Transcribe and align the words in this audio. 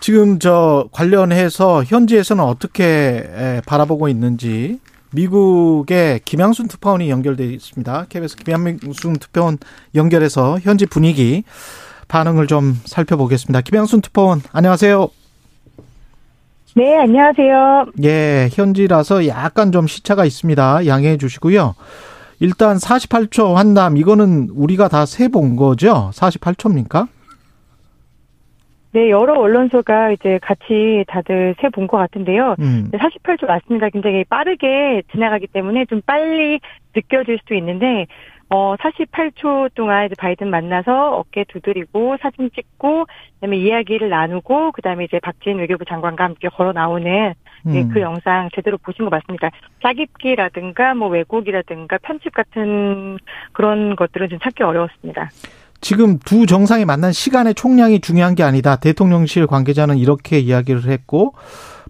지금 0.00 0.38
저 0.38 0.88
관련해서 0.92 1.84
현지에서는 1.84 2.42
어떻게 2.42 3.60
바라보고 3.66 4.08
있는지 4.08 4.80
미국의 5.12 6.20
김양순 6.24 6.68
특파원이 6.68 7.10
연결돼 7.10 7.44
있습니다. 7.46 8.06
KBS 8.08 8.36
김양순 8.36 9.14
특파원 9.14 9.58
연결해서 9.94 10.58
현지 10.60 10.86
분위기 10.86 11.44
반응을 12.08 12.46
좀 12.46 12.80
살펴보겠습니다. 12.84 13.60
김양순 13.60 14.00
특파원 14.00 14.40
안녕하세요. 14.52 15.08
네, 16.76 16.96
안녕하세요. 16.98 17.86
예, 18.04 18.48
현지라서 18.52 19.26
약간 19.26 19.72
좀 19.72 19.86
시차가 19.88 20.24
있습니다. 20.24 20.86
양해해 20.86 21.18
주시고요. 21.18 21.74
일단 22.38 22.76
48초 22.78 23.54
환담 23.54 23.96
이거는 23.96 24.48
우리가 24.54 24.88
다 24.88 25.02
세 25.04 25.28
본 25.28 25.56
거죠? 25.56 26.10
48초입니까? 26.14 27.08
네, 28.92 29.08
여러 29.08 29.34
언론사가 29.34 30.10
이제 30.10 30.38
같이 30.42 31.04
다들 31.06 31.54
세본것 31.60 31.98
같은데요. 31.98 32.56
음. 32.58 32.90
48초 32.92 33.46
맞습니다. 33.46 33.88
굉장히 33.90 34.24
빠르게 34.24 35.02
지나가기 35.12 35.46
때문에 35.46 35.84
좀 35.84 36.00
빨리 36.04 36.58
느껴질 36.94 37.38
수도 37.38 37.54
있는데, 37.54 38.06
어, 38.48 38.74
48초 38.74 39.72
동안 39.74 40.06
이제 40.06 40.16
바이든 40.18 40.50
만나서 40.50 41.14
어깨 41.14 41.44
두드리고 41.44 42.16
사진 42.20 42.50
찍고, 42.50 43.06
그다음에 43.34 43.56
이야기를 43.58 44.08
나누고, 44.08 44.72
그다음에 44.72 45.04
이제 45.04 45.20
박진 45.20 45.58
외교부 45.58 45.84
장관과 45.84 46.24
함께 46.24 46.48
걸어 46.48 46.72
나오는 46.72 47.04
네, 47.04 47.34
음. 47.66 47.72
네, 47.72 47.86
그 47.92 48.00
영상 48.00 48.48
제대로 48.54 48.76
보신 48.78 49.04
거 49.04 49.10
맞습니다. 49.10 49.50
짜깁기라든가 49.82 50.94
뭐 50.94 51.08
왜곡이라든가 51.08 51.98
편집 51.98 52.34
같은 52.34 53.18
그런 53.52 53.94
것들은 53.94 54.30
좀 54.30 54.40
찾기 54.40 54.64
어려웠습니다. 54.64 55.30
지금 55.80 56.18
두 56.18 56.46
정상이 56.46 56.84
만난 56.84 57.12
시간의 57.12 57.54
총량이 57.54 58.00
중요한 58.00 58.34
게 58.34 58.42
아니다. 58.42 58.76
대통령실 58.76 59.46
관계자는 59.46 59.96
이렇게 59.98 60.38
이야기를 60.38 60.88
했고 60.88 61.34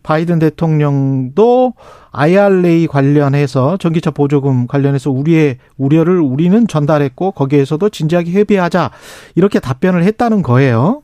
바이든 0.02 0.38
대통령도 0.38 1.74
IRA 2.12 2.86
관련해서 2.86 3.76
전기차 3.76 4.10
보조금 4.10 4.66
관련해서 4.66 5.10
우리의 5.10 5.58
우려를 5.76 6.20
우리는 6.20 6.66
전달했고 6.66 7.32
거기에서도 7.32 7.88
진지하게 7.88 8.32
협의하자 8.32 8.90
이렇게 9.34 9.60
답변을 9.60 10.04
했다는 10.04 10.42
거예요. 10.42 11.02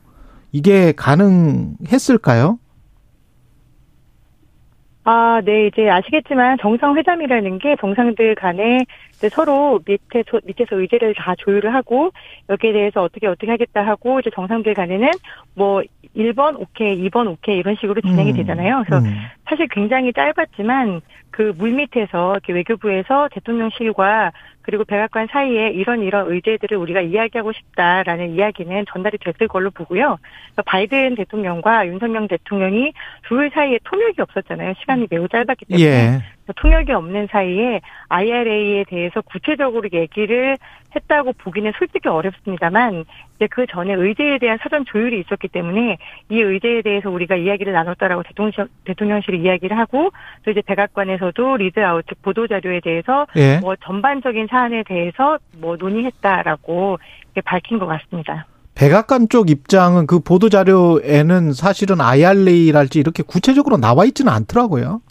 이게 0.51 0.93
가능했을까요? 0.93 2.57
아, 5.09 5.39
네, 5.41 5.67
이제 5.67 5.89
아시겠지만 5.89 6.57
정상회담이라는 6.59 7.59
게 7.59 7.77
정상들 7.79 8.35
간에 8.35 8.79
서로 9.31 9.79
밑에 9.87 10.21
밑에서 10.43 10.75
의제를 10.75 11.15
다 11.15 11.33
조율을 11.37 11.73
하고 11.73 12.11
여기에 12.49 12.73
대해서 12.73 13.03
어떻게 13.03 13.25
어떻게 13.25 13.49
하겠다 13.49 13.87
하고 13.87 14.19
이제 14.19 14.29
정상들 14.35 14.73
간에는 14.73 15.09
뭐 15.55 15.81
1번 16.13 16.59
오케이, 16.59 17.01
2번 17.07 17.31
오케이 17.31 17.57
이런 17.57 17.77
식으로 17.79 18.01
진행이 18.01 18.31
음. 18.31 18.35
되잖아요. 18.35 18.83
그래서 18.85 19.05
음. 19.05 19.15
사실 19.49 19.69
굉장히 19.69 20.11
짧았지만 20.11 20.99
그 21.37 21.53
물밑에서 21.55 22.31
이렇게 22.31 22.51
외교부에서 22.51 23.29
대통령실과 23.31 24.31
그리고 24.63 24.83
백악관 24.85 25.27
사이에 25.31 25.69
이런 25.69 26.01
이런 26.01 26.31
의제들을 26.31 26.75
우리가 26.75 27.01
이야기하고 27.01 27.53
싶다라는 27.53 28.31
이야기는 28.31 28.85
전달이 28.91 29.19
됐을 29.19 29.47
걸로 29.47 29.69
보고요. 29.69 30.17
바이든 30.65 31.13
대통령과 31.15 31.87
윤석열 31.87 32.27
대통령이 32.27 32.91
둘 33.27 33.51
사이에 33.53 33.77
통역이 33.83 34.19
없었잖아요. 34.19 34.73
시간이 34.79 35.07
매우 35.11 35.27
짧았기 35.27 35.65
때문에. 35.65 35.85
예. 35.85 36.21
통역이 36.55 36.91
없는 36.91 37.27
사이에 37.29 37.81
IRA에 38.09 38.85
대해서 38.85 39.21
구체적으로 39.21 39.87
얘기를 39.93 40.57
했다고 40.95 41.33
보기는 41.33 41.71
솔직히 41.77 42.07
어렵습니다만 42.07 43.05
이제 43.35 43.47
그 43.47 43.65
전에 43.67 43.93
의제에 43.93 44.37
대한 44.39 44.57
사전 44.61 44.85
조율이 44.85 45.19
있었기 45.19 45.49
때문에 45.49 45.97
이 46.29 46.39
의제에 46.39 46.81
대해서 46.81 47.09
우리가 47.09 47.35
이야기를 47.35 47.73
나눴다라고 47.73 48.23
대통령, 48.23 48.67
대통령실이 48.85 49.39
이야기를 49.41 49.77
하고 49.77 50.11
또 50.43 50.51
이제 50.51 50.61
백악관에서도 50.61 51.57
readout 51.57 52.05
즉 52.07 52.21
보도 52.21 52.47
자료에 52.47 52.79
대해서 52.83 53.27
예. 53.35 53.57
뭐 53.59 53.75
전반적인 53.83 54.47
사안에 54.49 54.83
대해서 54.87 55.37
뭐 55.57 55.75
논의했다라고 55.77 56.99
밝힌 57.45 57.79
것 57.79 57.85
같습니다. 57.85 58.45
백악관 58.75 59.29
쪽 59.29 59.49
입장은 59.49 60.05
그 60.05 60.19
보도 60.19 60.49
자료에는 60.49 61.53
사실은 61.53 61.99
IRA랄지 61.99 62.99
이렇게 62.99 63.23
구체적으로 63.23 63.77
나와 63.77 64.05
있지는 64.05 64.31
않더라고요. 64.31 65.01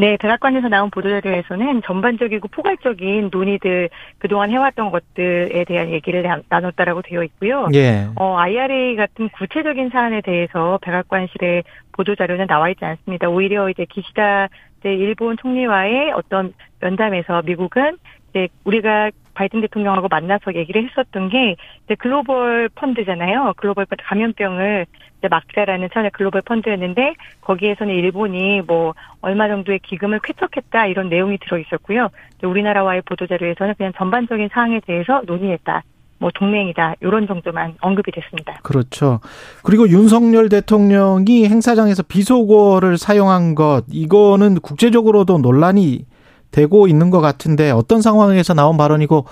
네, 0.00 0.16
백악관에서 0.16 0.68
나온 0.68 0.90
보도자료에서는 0.90 1.82
전반적이고 1.82 2.46
포괄적인 2.48 3.30
논의들 3.32 3.90
그동안 4.18 4.50
해왔던 4.50 4.92
것들에 4.92 5.64
대한 5.64 5.90
얘기를 5.90 6.22
나눴다라고 6.48 7.02
되어 7.02 7.24
있고요. 7.24 7.66
예. 7.74 8.06
어, 8.14 8.36
IRA 8.36 8.94
같은 8.94 9.28
구체적인 9.30 9.90
사안에 9.90 10.20
대해서 10.20 10.78
백악관실의 10.82 11.64
보도자료는 11.92 12.46
나와 12.46 12.68
있지 12.68 12.84
않습니다. 12.84 13.28
오히려 13.28 13.68
이제 13.70 13.84
기시다 13.86 14.48
일본 14.84 15.36
총리와의 15.36 16.12
어떤 16.12 16.54
면담에서 16.80 17.42
미국은 17.42 17.98
이제 18.30 18.48
우리가 18.64 19.10
바이든 19.34 19.60
대통령하고 19.60 20.08
만나서 20.08 20.54
얘기를 20.54 20.84
했었던 20.88 21.28
게 21.28 21.54
이제 21.84 21.94
글로벌 21.94 22.68
펀드잖아요. 22.74 23.54
글로벌 23.56 23.86
감염병을 23.86 24.86
이제 25.18 25.28
막자라는 25.28 25.88
차원의 25.92 26.10
글로벌 26.12 26.42
펀드였는데 26.42 27.14
거기에서는 27.42 27.94
일본이 27.94 28.62
뭐 28.66 28.94
얼마 29.20 29.46
정도의 29.48 29.78
기금을 29.80 30.20
쾌척했다 30.24 30.86
이런 30.86 31.08
내용이 31.08 31.38
들어 31.38 31.58
있었고요. 31.58 32.08
우리나라와의 32.42 33.02
보도 33.02 33.26
자료에서는 33.26 33.74
그냥 33.76 33.92
전반적인 33.96 34.48
사항에 34.52 34.80
대해서 34.80 35.22
논의했다. 35.24 35.82
뭐 36.20 36.30
동맹이다 36.34 36.94
이런 37.00 37.28
정도만 37.28 37.76
언급이 37.80 38.10
됐습니다. 38.10 38.58
그렇죠. 38.64 39.20
그리고 39.62 39.88
윤석열 39.88 40.48
대통령이 40.48 41.46
행사장에서 41.46 42.02
비속어를 42.02 42.98
사용한 42.98 43.54
것 43.54 43.84
이거는 43.88 44.58
국제적으로도 44.60 45.38
논란이 45.38 46.06
되고 46.50 46.88
있는 46.88 47.10
것 47.10 47.20
같은데 47.20 47.70
어떤 47.70 48.00
상황에서 48.00 48.54
나온 48.54 48.76
발언이고 48.76 49.24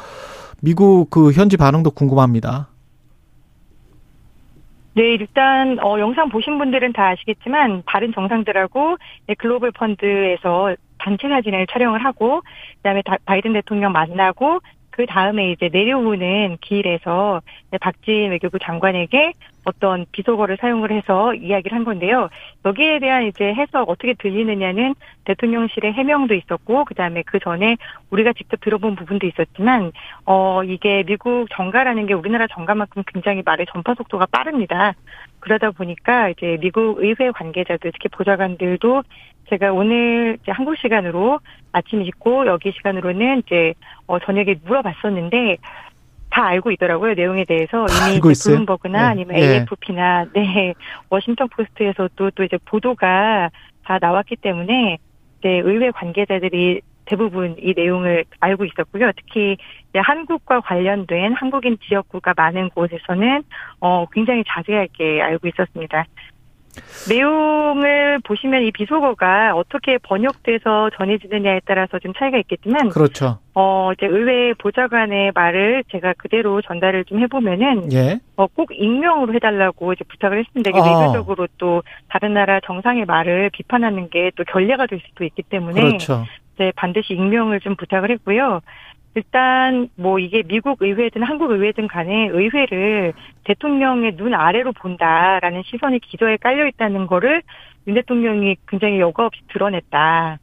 미국 0.62 1.10
그 1.10 1.32
현지 1.32 1.56
반응도 1.56 1.90
궁금합니다. 1.90 2.68
네, 4.94 5.12
일단 5.12 5.78
어, 5.84 5.98
영상 6.00 6.30
보신 6.30 6.56
분들은 6.56 6.94
다 6.94 7.08
아시겠지만 7.08 7.82
다른 7.86 8.14
정상들하고 8.14 8.96
네, 9.26 9.34
글로벌 9.34 9.70
펀드에서 9.72 10.74
단체 10.98 11.28
사진을 11.28 11.66
촬영을 11.70 12.02
하고 12.02 12.40
그다음에 12.76 13.02
다, 13.02 13.16
바이든 13.26 13.52
대통령 13.52 13.92
만나고 13.92 14.60
그 14.96 15.04
다음에 15.04 15.50
이제 15.50 15.68
내려오는 15.70 16.56
길에서 16.62 17.42
박진 17.82 18.30
외교부 18.30 18.58
장관에게 18.58 19.34
어떤 19.66 20.06
비속어를 20.10 20.56
사용을 20.58 20.90
해서 20.90 21.34
이야기를 21.34 21.76
한 21.76 21.84
건데요. 21.84 22.30
여기에 22.64 23.00
대한 23.00 23.24
이제 23.26 23.52
해석 23.52 23.90
어떻게 23.90 24.14
들리느냐는 24.14 24.94
대통령실의 25.24 25.92
해명도 25.92 26.32
있었고 26.32 26.86
그 26.86 26.94
다음에 26.94 27.22
그 27.26 27.38
전에 27.40 27.76
우리가 28.08 28.32
직접 28.32 28.58
들어본 28.62 28.96
부분도 28.96 29.26
있었지만 29.26 29.92
어 30.24 30.64
이게 30.64 31.02
미국 31.02 31.48
정가라는 31.50 32.06
게 32.06 32.14
우리나라 32.14 32.46
정가만큼 32.46 33.02
굉장히 33.06 33.42
말의 33.44 33.66
전파 33.70 33.94
속도가 33.94 34.26
빠릅니다. 34.32 34.94
그러다 35.40 35.72
보니까 35.72 36.30
이제 36.30 36.56
미국 36.60 37.02
의회 37.02 37.30
관계자들 37.32 37.92
특히 37.92 38.08
보좌관들도 38.08 39.02
제가 39.48 39.72
오늘 39.72 40.38
이제 40.42 40.52
한국 40.52 40.76
시간으로 40.76 41.40
아침 41.72 42.02
있고 42.02 42.46
여기 42.46 42.72
시간으로는 42.72 43.42
이제 43.46 43.74
어 44.06 44.18
저녁에 44.18 44.56
물어봤었는데 44.64 45.58
다 46.30 46.46
알고 46.46 46.70
있더라고요 46.72 47.14
내용에 47.14 47.44
대해서 47.44 47.86
이미 48.08 48.20
블룸버그나 48.20 48.98
네. 48.98 49.04
아니면 49.04 49.36
AFP나 49.36 50.26
네 50.34 50.74
워싱턴 51.08 51.48
포스트에서도 51.48 52.30
또 52.30 52.44
이제 52.44 52.58
보도가 52.64 53.50
다 53.84 53.98
나왔기 54.00 54.36
때문에 54.36 54.98
이제 55.38 55.48
의회 55.48 55.90
관계자들이 55.90 56.80
대부분 57.06 57.54
이 57.58 57.72
내용을 57.74 58.24
알고 58.40 58.64
있었고요. 58.64 59.12
특히 59.16 59.56
한국과 59.94 60.60
관련된 60.60 61.34
한국인 61.34 61.78
지역구가 61.86 62.34
많은 62.36 62.68
곳에서는 62.70 63.44
어 63.80 64.06
굉장히 64.12 64.42
자세하게 64.46 65.22
알고 65.22 65.48
있었습니다. 65.48 66.04
내용을 67.08 68.20
보시면 68.24 68.62
이 68.62 68.70
비속어가 68.72 69.54
어떻게 69.54 69.98
번역돼서 69.98 70.90
전해지느냐에 70.96 71.62
따라서 71.64 71.98
좀 71.98 72.12
차이가 72.14 72.38
있겠지만 72.38 72.90
그렇죠. 72.90 73.38
어 73.54 73.90
이제 73.96 74.06
의회 74.06 74.52
보좌관의 74.54 75.32
말을 75.34 75.84
제가 75.90 76.12
그대로 76.18 76.60
전달을 76.60 77.04
좀 77.06 77.20
해보면은 77.20 77.90
예. 77.92 78.20
어꼭 78.36 78.68
익명으로 78.72 79.32
해달라고 79.34 79.94
이제 79.94 80.04
부탁을 80.04 80.40
했습니다. 80.40 80.70
이게 80.70 80.78
아. 80.78 81.00
외교적으로 81.00 81.46
또 81.56 81.82
다른 82.08 82.34
나라 82.34 82.60
정상의 82.60 83.06
말을 83.06 83.50
비판하는 83.50 84.10
게 84.10 84.26
또 84.36 84.44
결례가 84.44 84.86
될 84.86 85.00
수도 85.06 85.24
있기 85.24 85.42
때문에 85.42 85.80
그렇죠. 85.80 86.24
이제 86.54 86.72
반드시 86.76 87.14
익명을 87.14 87.60
좀 87.60 87.76
부탁을 87.76 88.10
했고요. 88.10 88.60
일단 89.16 89.88
뭐 89.96 90.18
이게 90.18 90.42
미국 90.42 90.82
의회든 90.82 91.22
한국 91.22 91.50
의회든 91.50 91.88
간에 91.88 92.28
의회를 92.28 93.14
대통령의 93.44 94.14
눈 94.16 94.34
아래로 94.34 94.72
본다라는 94.72 95.62
시선이 95.64 96.00
기저에 96.00 96.36
깔려 96.36 96.66
있다는 96.66 97.06
거를 97.06 97.42
윤 97.86 97.94
대통령이 97.94 98.56
굉장히 98.68 99.00
여과 99.00 99.24
없이 99.24 99.40
드러냈다. 99.48 100.38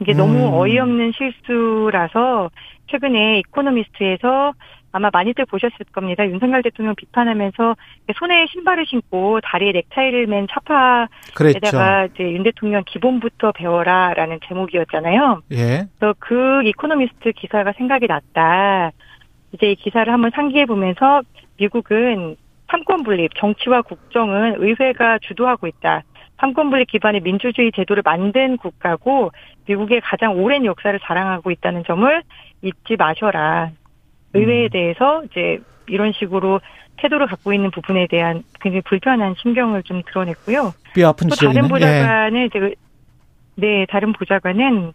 이게 0.00 0.12
음. 0.12 0.16
너무 0.18 0.60
어이없는 0.60 1.12
실수라서 1.12 2.50
최근에 2.88 3.38
이코노미스트에서 3.38 4.52
아마 4.92 5.08
많이들 5.12 5.46
보셨을 5.46 5.78
겁니다. 5.92 6.26
윤석열 6.28 6.62
대통령 6.62 6.94
비판하면서 6.94 7.76
손에 8.14 8.46
신발을 8.52 8.86
신고 8.86 9.40
다리에 9.40 9.72
넥타이를 9.72 10.26
맨 10.26 10.46
차파에다가 10.50 11.08
그랬죠. 11.34 11.78
이제 12.14 12.32
윤 12.32 12.42
대통령 12.42 12.84
기본부터 12.86 13.52
배워라라는 13.52 14.40
제목이었잖아요. 14.46 15.42
예. 15.52 15.86
그래서 15.98 16.14
그 16.18 16.62
이코노미스트 16.64 17.32
기사가 17.32 17.72
생각이 17.72 18.06
났다. 18.06 18.92
이제 19.52 19.72
이 19.72 19.74
기사를 19.76 20.12
한번 20.12 20.30
상기해 20.34 20.66
보면서 20.66 21.22
미국은 21.58 22.36
삼권 22.70 23.02
분립, 23.02 23.34
정치와 23.36 23.82
국정은 23.82 24.56
의회가 24.58 25.18
주도하고 25.20 25.66
있다. 25.66 26.02
삼권 26.38 26.70
분립 26.70 26.90
기반의 26.90 27.20
민주주의 27.20 27.70
제도를 27.72 28.02
만든 28.04 28.56
국가고 28.56 29.30
미국의 29.66 30.00
가장 30.00 30.42
오랜 30.42 30.64
역사를 30.64 30.98
자랑하고 31.00 31.50
있다는 31.50 31.84
점을 31.84 32.22
잊지 32.62 32.96
마셔라. 32.98 33.70
의회에 34.34 34.64
음. 34.64 34.68
대해서 34.70 35.22
이제 35.24 35.58
이런 35.86 36.12
식으로 36.12 36.60
태도를 36.98 37.26
갖고 37.26 37.52
있는 37.52 37.70
부분에 37.70 38.06
대한 38.08 38.42
굉장히 38.60 38.82
불편한 38.82 39.34
심경을 39.38 39.82
좀 39.82 40.02
드러냈고요. 40.06 40.72
뼈 40.94 41.08
아픈 41.08 41.28
또 41.28 41.34
다른 41.36 41.68
보좌관은 41.68 42.48
예. 42.54 42.74
네 43.56 43.86
다른 43.90 44.12
보좌관은 44.12 44.92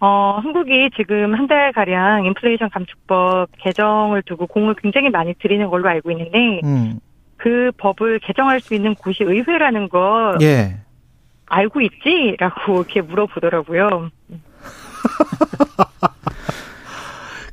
어 0.00 0.38
한국이 0.42 0.90
지금 0.96 1.34
한 1.34 1.46
달 1.46 1.72
가량 1.72 2.24
인플레이션 2.24 2.70
감축법 2.70 3.48
개정을 3.58 4.22
두고 4.22 4.46
공을 4.46 4.74
굉장히 4.82 5.10
많이 5.10 5.34
들이는 5.34 5.68
걸로 5.68 5.88
알고 5.88 6.10
있는데 6.12 6.60
음. 6.64 6.98
그 7.36 7.70
법을 7.76 8.20
개정할 8.20 8.60
수 8.60 8.74
있는 8.74 8.94
곳이 8.94 9.22
의회라는 9.24 9.88
거 9.90 10.36
예. 10.40 10.76
알고 11.46 11.80
있지라고 11.82 12.80
이렇게 12.82 13.02
물어보더라고요. 13.02 14.10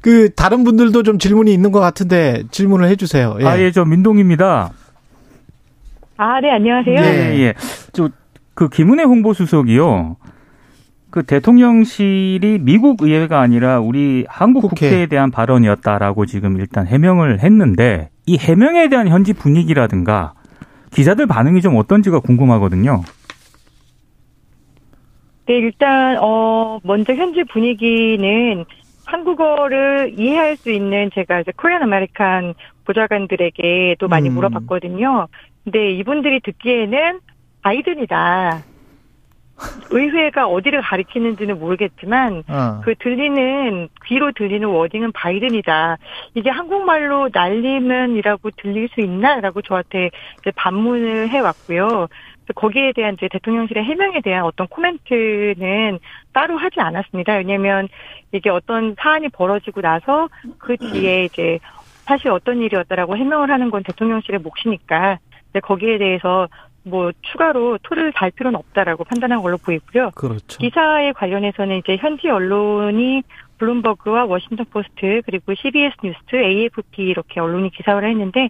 그 0.02 0.34
다른 0.34 0.64
분들도 0.64 1.04
좀 1.04 1.20
질문이 1.20 1.54
있는 1.54 1.72
것 1.72 1.80
같은데 1.80 2.44
질문을 2.52 2.88
해주세요. 2.90 3.38
예. 3.42 3.46
아예 3.46 3.72
저 3.72 3.86
민동입니다. 3.86 4.72
아 6.18 6.40
네 6.42 6.52
안녕하세요. 6.52 6.96
네. 7.02 7.40
예. 7.40 7.54
저그 7.94 8.70
김은혜 8.70 9.04
홍보수석이요. 9.04 10.18
그 11.12 11.24
대통령실이 11.24 12.60
미국 12.62 13.02
의회가 13.02 13.42
아니라 13.42 13.80
우리 13.80 14.26
한국 14.30 14.62
국회. 14.62 14.90
국회에 14.90 15.06
대한 15.08 15.30
발언이었다라고 15.30 16.26
지금 16.26 16.58
일단 16.60 16.88
해명을 16.88 17.40
했는데 17.42 18.10
이 18.26 18.38
해명에 18.38 18.88
대한 18.90 19.08
현지 19.08 19.34
분위기라든가 19.34 20.34
기자들 20.92 21.26
반응이 21.28 21.62
좀 21.62 21.76
어떤지가 21.76 22.20
궁금하거든요. 22.20 23.02
네, 25.48 25.56
일단 25.58 26.18
어 26.22 26.80
먼저 26.84 27.14
현지 27.14 27.44
분위기는 27.44 28.64
한국어를 29.12 30.14
이해할 30.18 30.56
수 30.56 30.72
있는 30.72 31.12
제가 31.14 31.42
이제 31.42 31.52
Korean 31.56 31.84
American 31.84 32.54
보좌관들에게 32.86 33.98
또 34.00 34.08
많이 34.08 34.30
음. 34.30 34.36
물어봤거든요. 34.36 35.28
근데 35.64 35.92
이분들이 35.92 36.40
듣기에는 36.40 37.20
바이든이다. 37.62 38.64
의회가 39.92 40.48
어디를 40.48 40.82
가리키는지는 40.82 41.60
모르겠지만 41.60 42.44
어. 42.48 42.82
그 42.84 42.96
들리는 42.96 43.90
귀로 44.06 44.32
들리는 44.32 44.68
wording은 44.68 45.12
바이든이다. 45.12 45.98
이게 46.34 46.50
한국말로 46.50 47.30
날리면이라고 47.32 48.50
들릴 48.58 48.90
수 48.90 49.02
있나라고 49.02 49.62
저한테 49.62 50.10
이제 50.40 50.52
반문을 50.56 51.30
해왔고요. 51.30 52.08
거기에 52.54 52.94
대한 52.94 53.16
이제 53.16 53.28
대통령실의 53.30 53.84
해명에 53.84 54.22
대한 54.22 54.44
어떤 54.44 54.68
코멘트는 54.68 56.00
따로 56.34 56.58
하지 56.58 56.80
않았습니다. 56.80 57.34
왜냐하면 57.36 57.88
이게 58.32 58.50
어떤 58.50 58.96
사안이 58.98 59.30
벌어지고 59.30 59.82
나서 59.82 60.30
그 60.58 60.78
뒤에 60.78 61.26
이제 61.26 61.60
사실 62.06 62.30
어떤 62.30 62.62
일이었다라고 62.62 63.18
해명을 63.18 63.52
하는 63.52 63.70
건 63.70 63.84
대통령실의 63.84 64.40
몫이니까 64.42 65.20
거기에 65.64 65.98
대해서 65.98 66.48
뭐 66.84 67.12
추가로 67.22 67.78
토를 67.84 68.12
달 68.14 68.32
필요는 68.32 68.58
없다라고 68.58 69.04
판단한 69.04 69.42
걸로 69.42 69.58
보이고요. 69.58 70.12
그렇죠. 70.16 70.58
기사에 70.58 71.12
관련해서는 71.12 71.78
이제 71.78 71.98
현지 71.98 72.30
언론이 72.30 73.24
블룸버그와 73.60 74.26
워싱턴 74.26 74.66
포스트 74.72 75.22
그리고 75.26 75.54
CBS 75.54 75.96
뉴스, 76.04 76.18
AFP 76.34 77.04
이렇게 77.04 77.40
언론이 77.40 77.70
기사를 77.70 78.04
했는데 78.10 78.50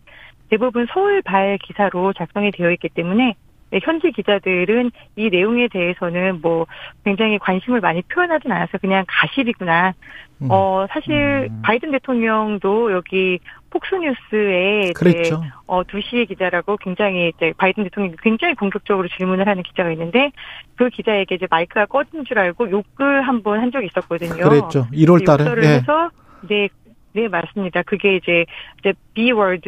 대부분 0.50 0.88
서울 0.94 1.22
발 1.22 1.58
기사로 1.58 2.14
작성이 2.14 2.52
되어 2.52 2.72
있기 2.72 2.90
때문에 2.90 3.26
네, 3.26 3.36
현지 3.82 4.12
기자들은 4.12 4.92
이 5.16 5.30
내용에 5.30 5.68
대해서는 5.68 6.42
뭐 6.42 6.66
굉장히 7.06 7.38
관심을 7.40 7.80
많이 7.80 8.02
표현하진 8.04 8.52
않아서 8.52 8.78
그냥 8.80 9.06
가십이구나. 9.08 9.94
음. 10.42 10.48
어 10.50 10.88
사실 10.92 11.50
음. 11.52 11.62
바이든 11.64 11.92
대통령도 11.92 12.92
여기 12.92 13.40
폭스뉴스에 13.70 14.92
그랬죠. 14.96 15.44
어 15.68 15.84
2시의 15.84 16.28
기자라고 16.28 16.78
굉장히 16.78 17.32
이제 17.36 17.54
바이든 17.58 17.84
대통령이 17.86 18.16
굉장히 18.22 18.56
공격적으로 18.56 19.08
질문을 19.08 19.48
하는 19.48 19.64
기자가 19.64 19.92
있는데 19.92 20.32
그 20.76 20.90
기자에게 20.90 21.36
이제 21.36 21.48
마이크가 21.50 21.86
꺼진 21.86 22.26
줄 22.26 22.40
알고 22.40 22.70
욕을 22.72 23.22
한 23.22 23.42
번 23.44 23.60
한 23.62 23.72
적이 23.72 23.88
있었거든요. 23.88 24.44
그랬죠. 24.50 24.88
1월 24.92 25.26
달에. 25.26 25.44
욕설을 25.44 25.62
네. 25.62 25.68
해서 25.76 26.10
네 26.48 26.70
네, 27.14 27.28
맞습니다. 27.28 27.84
그게 27.84 28.16
이제, 28.16 28.46
이제 28.80 28.94
비월드, 29.14 29.62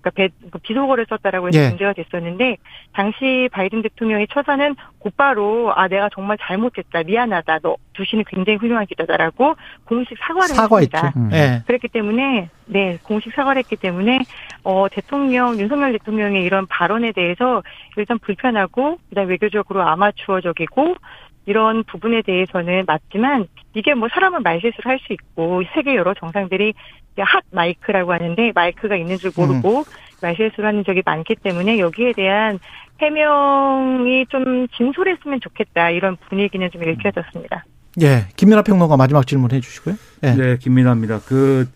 그러니까 0.00 0.10
배, 0.10 0.28
그 0.50 0.58
비속어를 0.58 1.06
썼다라고 1.08 1.48
해서 1.48 1.58
예. 1.58 1.68
문제가 1.68 1.92
됐었는데, 1.92 2.56
당시 2.92 3.48
바이든 3.52 3.82
대통령의 3.82 4.26
처사는 4.32 4.74
곧바로, 4.98 5.72
아, 5.74 5.86
내가 5.86 6.08
정말 6.12 6.36
잘못했다, 6.40 7.04
미안하다, 7.04 7.60
너, 7.62 7.76
두시는 7.92 8.24
굉장히 8.28 8.58
훌륭한 8.58 8.86
기자다라고 8.86 9.54
공식 9.84 10.16
사과를 10.18 10.54
사과했죠. 10.54 10.96
했습니다. 10.96 11.20
음. 11.20 11.30
예. 11.32 11.62
그랬기 11.66 11.88
때문에, 11.88 12.48
네, 12.66 12.98
공식 13.02 13.32
사과를 13.32 13.60
했기 13.60 13.76
때문에, 13.76 14.20
어, 14.64 14.86
대통령, 14.90 15.58
윤석열 15.58 15.92
대통령의 15.92 16.42
이런 16.42 16.66
발언에 16.66 17.12
대해서 17.12 17.62
일단 17.96 18.18
불편하고, 18.18 18.98
그 19.08 19.14
다음 19.14 19.28
외교적으로 19.28 19.82
아마추어적이고, 19.82 20.96
이런 21.48 21.82
부분에 21.84 22.20
대해서는 22.22 22.84
맞지만 22.86 23.46
이게 23.74 23.94
뭐 23.94 24.08
사람은 24.12 24.42
말실수를 24.42 24.90
할 24.90 24.98
수 24.98 25.14
있고 25.14 25.62
세계 25.74 25.96
여러 25.96 26.12
정상들이 26.12 26.74
핫 27.18 27.42
마이크라고 27.50 28.12
하는데 28.12 28.52
마이크가 28.54 28.96
있는 28.96 29.16
줄 29.16 29.32
모르고 29.34 29.78
음. 29.78 29.84
말실수를 30.20 30.68
하는 30.68 30.84
적이 30.84 31.02
많기 31.06 31.34
때문에 31.36 31.78
여기에 31.78 32.12
대한 32.12 32.58
해명이 33.00 34.26
좀 34.28 34.68
진솔했으면 34.76 35.40
좋겠다 35.40 35.90
이런 35.90 36.16
분위기는 36.28 36.70
좀 36.70 36.82
읽혀졌습니다. 36.82 37.64
예, 38.02 38.26
김민아 38.36 38.62
평론가 38.62 38.96
마지막 38.96 39.26
질문 39.26 39.50
해 39.52 39.60
주시고요. 39.60 39.94
예. 40.24 40.34
네, 40.34 40.56
김민아입니다. 40.58 41.20
그 41.26 41.66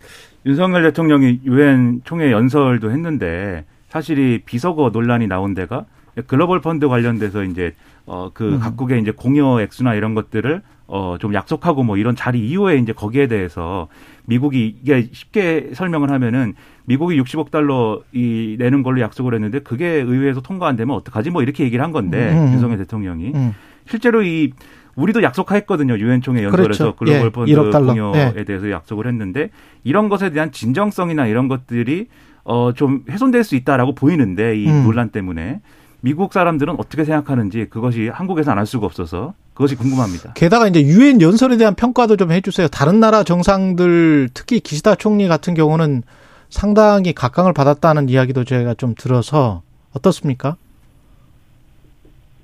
윤석열 0.44 0.82
대통령이 0.82 1.40
유엔 1.44 2.02
총회 2.04 2.30
연설도 2.30 2.90
했는데 2.90 3.64
사실 3.88 4.18
이 4.18 4.38
비서거 4.44 4.90
논란이 4.92 5.28
나온 5.28 5.54
데가 5.54 5.86
글로벌 6.26 6.60
펀드 6.60 6.88
관련돼서 6.88 7.42
이제 7.44 7.72
어 8.06 8.30
그 8.34 8.54
음. 8.54 8.60
각국의 8.60 9.00
이제 9.00 9.12
공여 9.12 9.60
액수나 9.62 9.94
이런 9.94 10.14
것들을 10.14 10.62
어 10.88 11.16
좀 11.20 11.34
약속하고 11.34 11.82
뭐 11.84 11.96
이런 11.96 12.16
자리 12.16 12.40
이후에 12.48 12.76
이제 12.76 12.92
거기에 12.92 13.26
대해서 13.28 13.88
미국이 14.26 14.76
이게 14.82 15.08
쉽게 15.12 15.70
설명을 15.74 16.10
하면은 16.10 16.54
미국이 16.84 17.20
60억 17.20 17.50
달러 17.50 18.02
이 18.12 18.56
내는 18.58 18.82
걸로 18.82 19.00
약속을 19.00 19.34
했는데 19.34 19.60
그게 19.60 19.86
의회에서 19.86 20.40
통과 20.42 20.66
안 20.68 20.76
되면 20.76 20.94
어떡하지 20.96 21.30
뭐 21.30 21.42
이렇게 21.42 21.64
얘기를 21.64 21.84
한 21.84 21.92
건데 21.92 22.32
음. 22.32 22.52
윤석열 22.52 22.78
대통령이 22.78 23.32
음. 23.34 23.54
실제로 23.86 24.22
이 24.22 24.52
우리도 24.94 25.22
약속했거든요. 25.22 25.96
유엔 25.98 26.20
총회 26.20 26.44
연설에서 26.44 26.92
그렇죠. 26.92 26.96
글로벌 26.96 27.48
예, 27.48 27.54
펀드 27.54 27.78
공여에 27.86 28.34
예. 28.36 28.44
대해서 28.44 28.70
약속을 28.70 29.06
했는데 29.06 29.48
이런 29.84 30.08
것에 30.10 30.30
대한 30.30 30.52
진정성이나 30.52 31.26
이런 31.26 31.48
것들이 31.48 32.08
어 32.44 32.72
좀 32.74 33.04
훼손될 33.08 33.44
수 33.44 33.54
있다라고 33.54 33.94
보이는데 33.94 34.56
이 34.58 34.68
음. 34.68 34.82
논란 34.84 35.08
때문에 35.10 35.60
미국 36.04 36.32
사람들은 36.32 36.74
어떻게 36.78 37.04
생각하는지 37.04 37.66
그것이 37.70 38.08
한국에서 38.08 38.50
안 38.50 38.58
할 38.58 38.66
수가 38.66 38.86
없어서 38.86 39.34
그것이 39.54 39.76
궁금합니다. 39.76 40.32
게다가 40.34 40.66
이제 40.66 40.82
유엔 40.82 41.20
연설에 41.20 41.56
대한 41.56 41.74
평가도 41.74 42.16
좀 42.16 42.32
해주세요. 42.32 42.68
다른 42.68 42.98
나라 43.00 43.22
정상들 43.22 44.30
특히 44.34 44.60
기시다 44.60 44.96
총리 44.96 45.28
같은 45.28 45.54
경우는 45.54 46.02
상당히 46.50 47.12
각광을 47.12 47.52
받았다는 47.52 48.08
이야기도 48.08 48.44
제가 48.44 48.74
좀 48.74 48.94
들어서 48.98 49.62
어떻습니까? 49.96 50.56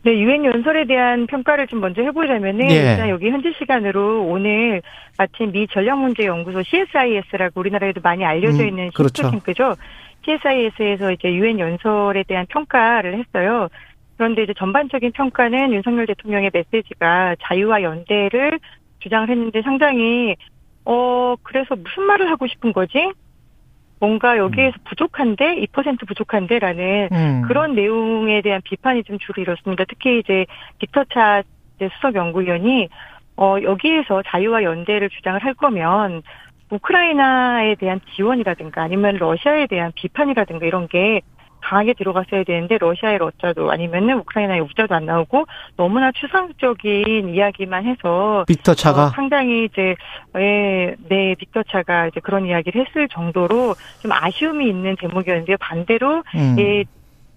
네, 0.04 0.12
유엔 0.18 0.44
연설에 0.44 0.86
대한 0.86 1.26
평가를 1.26 1.66
좀 1.66 1.80
먼저 1.80 2.00
해보자면은 2.02 2.70
예. 2.70 2.92
일단 2.92 3.08
여기 3.08 3.28
현지 3.28 3.52
시간으로 3.58 4.24
오늘 4.24 4.80
마침 5.18 5.50
미 5.50 5.66
전략문제연구소 5.68 6.62
CSIS라고 6.62 7.60
우리나라에도 7.60 8.00
많이 8.02 8.24
알려져 8.24 8.62
음, 8.62 8.68
있는 8.68 8.84
음, 8.84 8.90
그렇죠. 8.94 9.22
싱크탱크죠. 9.24 9.74
CSIS에서 10.28 11.12
이제 11.12 11.32
유엔 11.34 11.58
연설에 11.58 12.24
대한 12.24 12.46
평가를 12.46 13.18
했어요. 13.18 13.68
그런데 14.16 14.42
이제 14.42 14.52
전반적인 14.54 15.12
평가는 15.12 15.72
윤석열 15.72 16.06
대통령의 16.06 16.50
메시지가 16.52 17.36
자유와 17.40 17.82
연대를 17.82 18.58
주장을 18.98 19.28
했는데 19.28 19.62
상당히 19.62 20.36
어 20.84 21.36
그래서 21.42 21.76
무슨 21.76 22.02
말을 22.04 22.30
하고 22.30 22.46
싶은 22.46 22.72
거지? 22.72 23.12
뭔가 24.00 24.36
여기에서 24.36 24.76
음. 24.78 24.84
부족한데 24.84 25.66
2% 25.66 26.06
부족한데라는 26.06 27.08
음. 27.10 27.42
그런 27.46 27.74
내용에 27.74 28.42
대한 28.42 28.60
비판이 28.62 29.04
좀 29.04 29.18
주로 29.18 29.42
이렇습니다. 29.42 29.84
특히 29.88 30.20
이제 30.20 30.46
빅터차 30.78 31.42
수석 31.94 32.14
연구위원이 32.14 32.88
어 33.36 33.56
여기에서 33.62 34.22
자유와 34.26 34.64
연대를 34.64 35.10
주장을 35.10 35.42
할 35.42 35.54
거면 35.54 36.22
우크라이나에 36.70 37.74
대한 37.76 38.00
지원이라든가 38.14 38.82
아니면 38.82 39.16
러시아에 39.16 39.66
대한 39.66 39.92
비판이라든가 39.94 40.66
이런 40.66 40.88
게 40.88 41.22
강하게 41.60 41.94
들어갔어야 41.94 42.44
되는데 42.44 42.78
러시아의 42.78 43.18
러자도 43.18 43.70
아니면은 43.70 44.18
우크라이나의 44.20 44.60
우자도 44.60 44.94
안 44.94 45.06
나오고 45.06 45.46
너무나 45.76 46.12
추상적인 46.12 47.34
이야기만 47.34 47.84
해서 47.84 48.44
빅터 48.46 48.74
차가 48.74 49.06
어, 49.06 49.08
상당히 49.10 49.64
이제 49.64 49.96
예, 50.36 50.94
네 51.08 51.34
빅터 51.36 51.64
차가 51.64 52.06
이제 52.06 52.20
그런 52.20 52.46
이야기를 52.46 52.86
했을 52.86 53.08
정도로 53.08 53.74
좀 54.00 54.12
아쉬움이 54.12 54.68
있는 54.68 54.96
제목이었는데요. 55.00 55.56
반대로 55.58 56.22
음. 56.34 56.56
예, 56.58 56.84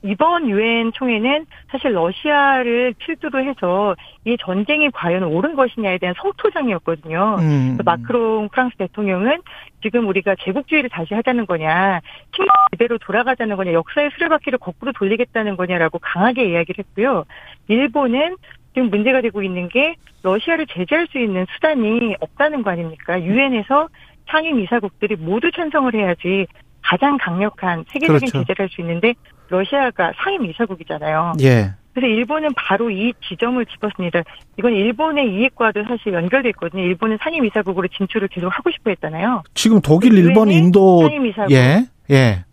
이번 0.03 0.49
유엔 0.49 0.91
총회는 0.93 1.45
사실 1.69 1.93
러시아를 1.93 2.93
필두로 2.97 3.43
해서 3.43 3.95
이 4.25 4.35
전쟁이 4.39 4.89
과연 4.89 5.23
옳은 5.23 5.55
것이냐에 5.55 5.99
대한 5.99 6.15
성토장이었거든요. 6.17 7.37
음. 7.39 7.77
마크롱 7.85 8.49
프랑스 8.49 8.75
대통령은 8.77 9.41
지금 9.83 10.07
우리가 10.07 10.35
제국주의를 10.43 10.89
다시 10.89 11.13
하자는 11.13 11.45
거냐, 11.45 12.01
식민 12.35 12.49
그대로 12.71 12.97
돌아가자는 12.97 13.55
거냐, 13.55 13.73
역사의 13.73 14.11
수레바퀴를 14.15 14.57
거꾸로 14.59 14.91
돌리겠다는 14.93 15.55
거냐라고 15.55 15.99
강하게 15.99 16.45
이야기를 16.49 16.83
했고요. 16.83 17.25
일본은 17.67 18.37
지금 18.73 18.89
문제가 18.89 19.21
되고 19.21 19.43
있는 19.43 19.69
게 19.69 19.95
러시아를 20.23 20.65
제재할 20.67 21.07
수 21.07 21.19
있는 21.19 21.45
수단이 21.53 22.15
없다는 22.19 22.63
거 22.63 22.71
아닙니까? 22.71 23.21
유엔에서 23.21 23.89
상임 24.27 24.59
이사국들이 24.59 25.15
모두 25.17 25.51
찬성을 25.51 25.93
해야지 25.93 26.47
가장 26.81 27.17
강력한 27.17 27.83
세계적인 27.89 28.19
그렇죠. 28.19 28.39
제재를 28.39 28.63
할 28.63 28.69
수 28.69 28.81
있는데 28.81 29.13
러시아가 29.51 30.11
상임 30.23 30.45
이사국이잖아요. 30.45 31.33
예. 31.41 31.73
그래서 31.93 32.07
일본은 32.07 32.49
바로 32.55 32.89
이 32.89 33.13
지점을 33.27 33.63
짚었습니다. 33.65 34.23
이건 34.57 34.71
일본의 34.73 35.29
이익과도 35.29 35.83
사실 35.83 36.13
연결돼 36.13 36.49
있거든요. 36.49 36.83
일본은 36.83 37.17
상임 37.21 37.43
이사국으로 37.45 37.87
진출을 37.89 38.29
계속 38.29 38.47
하고 38.47 38.71
싶어 38.71 38.89
했잖아요. 38.91 39.43
지금 39.53 39.81
독일, 39.81 40.17
일본, 40.17 40.49
인도 40.49 41.01
상임 41.01 41.25
이사국. 41.25 41.51
예. 41.51 41.85
예. 42.09 42.13
네, 42.13 42.43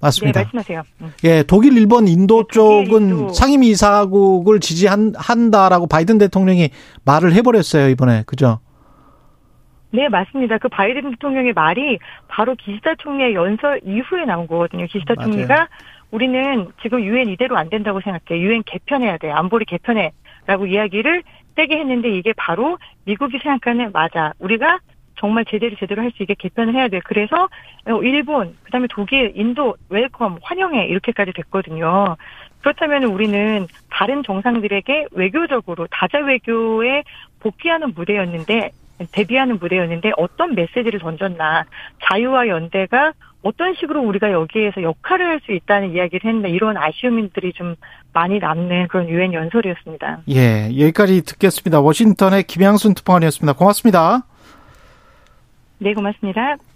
맞습니다. 0.00 0.40
말씀하세요. 0.40 0.82
음. 1.02 1.12
예, 1.24 1.42
독일, 1.44 1.76
일본, 1.76 2.08
인도 2.08 2.42
네, 2.42 2.48
독일, 2.52 2.88
쪽은 2.88 3.08
인도. 3.08 3.28
상임 3.30 3.62
이사국을 3.62 4.58
지지한 4.60 5.12
한다라고 5.16 5.86
바이든 5.86 6.18
대통령이 6.18 6.70
말을 7.04 7.32
해버렸어요 7.34 7.88
이번에 7.88 8.24
그죠? 8.26 8.58
네, 9.90 10.08
맞습니다. 10.08 10.58
그 10.58 10.68
바이든 10.68 11.12
대통령의 11.12 11.52
말이 11.54 11.98
바로 12.28 12.54
기시다 12.56 12.94
총리의 12.98 13.34
연설 13.34 13.80
이후에 13.84 14.24
나온 14.26 14.46
거거든요. 14.46 14.84
기시다 14.86 15.14
맞아요. 15.16 15.30
총리가 15.30 15.68
우리는 16.10 16.68
지금 16.82 17.02
유엔 17.04 17.28
이대로 17.28 17.56
안 17.56 17.68
된다고 17.68 18.00
생각해. 18.00 18.40
유엔 18.40 18.62
개편해야 18.64 19.18
돼. 19.18 19.30
안보리 19.30 19.64
개편해. 19.64 20.12
라고 20.46 20.66
이야기를 20.66 21.22
세게 21.56 21.76
했는데 21.76 22.08
이게 22.10 22.32
바로 22.36 22.78
미국이 23.04 23.38
생각하는 23.38 23.92
맞아. 23.92 24.32
우리가 24.38 24.78
정말 25.18 25.44
제대로 25.44 25.74
제대로 25.76 26.00
할 26.02 26.10
수 26.12 26.22
있게 26.22 26.34
개편을 26.38 26.74
해야 26.74 26.88
돼. 26.88 27.00
그래서 27.04 27.48
어, 27.86 28.02
일본, 28.02 28.56
그다음에 28.62 28.86
독일, 28.88 29.32
인도 29.34 29.76
welcome 29.90 30.38
환영해 30.42 30.86
이렇게까지 30.86 31.32
됐거든요. 31.32 32.16
그렇다면 32.60 33.04
우리는 33.04 33.66
다른 33.90 34.22
정상들에게 34.22 35.06
외교적으로 35.12 35.86
다자 35.90 36.18
외교에 36.18 37.02
복귀하는 37.40 37.92
무대였는데 37.94 38.70
대비하는 39.12 39.58
무대였는데 39.58 40.12
어떤 40.16 40.54
메시지를 40.54 40.98
던졌나 41.00 41.64
자유와 42.04 42.48
연대가 42.48 43.12
어떤 43.42 43.74
식으로 43.74 44.02
우리가 44.02 44.32
여기에서 44.32 44.82
역할을 44.82 45.26
할 45.26 45.40
수 45.46 45.52
있다는 45.52 45.92
이야기를 45.92 46.28
했나 46.28 46.48
이런 46.48 46.76
아쉬움들이 46.76 47.52
좀 47.52 47.74
많이 48.12 48.38
남는 48.38 48.88
그런 48.88 49.08
유엔 49.08 49.32
연설이었습니다. 49.32 50.22
예, 50.30 50.68
여기까지 50.78 51.22
듣겠습니다. 51.24 51.80
워싱턴의 51.80 52.42
김양순 52.42 52.94
특파원이었습니다. 52.94 53.52
고맙습니다. 53.54 54.24
네, 55.78 55.94
고맙습니다. 55.94 56.58